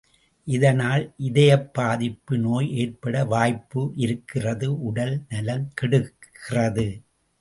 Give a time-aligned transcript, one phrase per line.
[0.47, 6.87] இதனால் இதயப் பாதிப்பு நோய் ஏற்பட வாய்ப்பு இருக்கிறது உடல் நலம்கெடுகிறது.